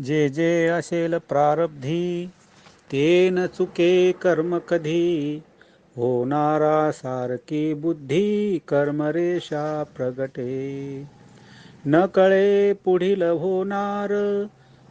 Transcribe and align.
जे 0.00 0.28
जे 0.28 0.66
असेल 0.66 1.18
प्रारब्धी 1.18 2.30
तेन 2.92 3.46
चुके 3.46 4.12
कर्म 4.12 4.58
कधी? 4.58 5.42
होणारा 5.96 6.90
सारखी 6.90 7.74
बुद्धी 7.74 8.58
कर्मरेषा 8.68 9.84
प्रगटे. 9.96 11.02
न 11.86 12.06
कळे 12.06 12.72
पुढील 12.72 13.22
होणार 13.22 14.46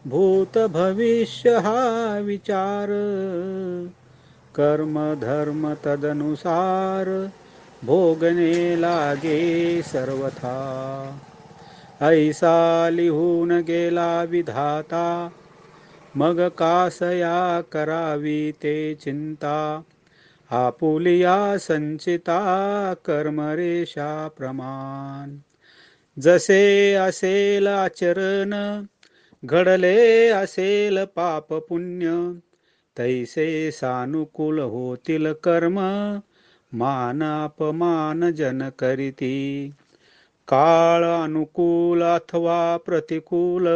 भूत 0.05 0.57
भविष्य 0.57 1.49
हा 1.49 2.19
विचार. 2.19 2.87
कर्म 4.55 5.13
धर्म 5.13 5.73
तदनुसार 5.73 7.27
भोगने 7.83 8.81
लागे 8.81 9.81
सर्वथा. 9.81 10.53
ऐसा 12.03 12.89
लिहून 12.89 13.51
गेला 13.51 14.23
विधाता 14.23 15.29
मग 16.15 16.47
कासया 16.47 17.61
करावी 17.71 18.51
ते 18.51 18.95
चिंता 18.95 19.81
आपुलिया 20.51 21.57
संचिता 21.57 22.93
कर्मरेषा 23.05 24.27
प्रमाण. 24.37 25.37
जसे 26.19 26.93
असेल 26.93 27.67
आचरण 27.67 28.83
घडले 29.45 30.27
असेल 30.27 31.05
पाप 31.05 31.53
पुण्य 31.53 32.31
तैसे 32.97 33.71
सानुकूल 33.71 34.59
होतील 34.59 35.33
कर्म 35.33 35.79
मान 36.73 37.23
अपमान 37.23 38.31
जन 38.31 38.69
करीती. 38.79 39.71
काळ 40.47 41.23
अनुकूल 41.23 42.03
अथवा 42.03 42.77
प्रतिकूल. 42.77 43.67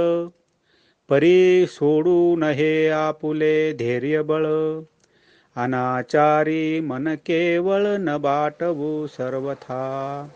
परी 1.09 1.65
सोडू 1.69 2.35
नहे 2.35 2.89
आपुले 2.89 3.73
धैर्य 3.73 4.21
बळ 4.21 4.45
अनाचारी 5.55 6.79
मन 6.79 7.15
केवळ 7.15 7.83
न 7.99 8.17
बाटवू 8.17 9.07
सर्वथा. 9.07 10.27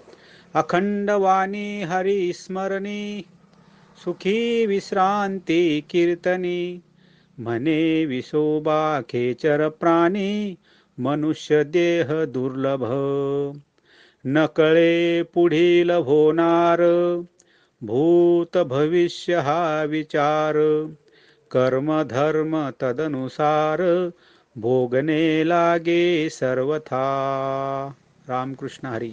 अखंड 0.53 1.09
वाणी 1.09 1.83
हरी 1.83 2.33
स्मरणी. 2.33 3.21
सुखी 4.03 4.65
विश्रांती 4.65 5.81
कीर्तनी. 5.89 6.79
म्हणे 7.37 8.05
विशोबा 8.05 9.01
खेचर 9.09 9.69
प्राणी. 9.69 10.55
मनुष्य 10.97 11.63
देह 11.63 12.25
दुर्लभ. 12.25 12.85
नकळे 14.25 15.23
पुढील 15.23 15.89
होणार. 15.89 16.79
भूत 17.81 18.57
भविष्य 18.57 19.35
हा 19.35 19.83
विचार 19.83 20.85
कर्म 21.51 22.01
धर्म 22.01 22.69
तदनुसार 22.81 24.09
भोगणे 24.55 25.49
लागे 25.49 26.29
सर्वथा. 26.29 27.03
रामकृष्ण 28.27 28.87
हरी. 28.87 29.11